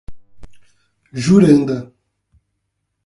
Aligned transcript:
Juranda 1.23 1.93